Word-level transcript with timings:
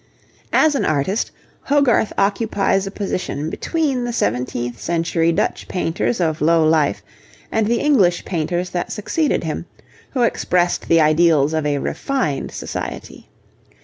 As 0.51 0.73
an 0.73 0.83
artist, 0.83 1.29
Hogarth 1.65 2.11
occupies 2.17 2.87
a 2.87 2.89
position 2.89 3.51
between 3.51 4.03
the 4.03 4.11
seventeenth 4.11 4.81
century 4.81 5.31
Dutch 5.31 5.67
painters 5.67 6.19
of 6.19 6.41
low 6.41 6.67
life 6.67 7.03
and 7.51 7.67
the 7.67 7.79
English 7.81 8.25
painters 8.25 8.71
that 8.71 8.91
succeeded 8.91 9.43
him, 9.43 9.67
who 10.15 10.23
expressed 10.23 10.87
the 10.87 10.99
ideals 10.99 11.53
of 11.53 11.67
a 11.67 11.77
refined 11.77 12.51
society. 12.51 13.29